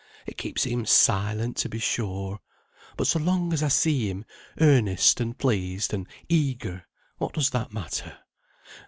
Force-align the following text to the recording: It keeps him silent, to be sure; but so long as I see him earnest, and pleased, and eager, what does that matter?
It 0.25 0.35
keeps 0.35 0.63
him 0.63 0.87
silent, 0.87 1.57
to 1.57 1.69
be 1.69 1.77
sure; 1.77 2.39
but 2.97 3.05
so 3.05 3.19
long 3.19 3.53
as 3.53 3.61
I 3.61 3.67
see 3.67 4.09
him 4.09 4.25
earnest, 4.59 5.19
and 5.21 5.37
pleased, 5.37 5.93
and 5.93 6.07
eager, 6.27 6.87
what 7.19 7.33
does 7.33 7.51
that 7.51 7.71
matter? 7.71 8.17